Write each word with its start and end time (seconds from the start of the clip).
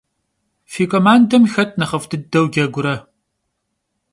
Fi 0.71 0.83
komandem 0.91 1.43
xet 1.53 1.71
nexhıf' 1.79 2.07
dıdeu 2.11 2.45
cegure? 2.53 2.95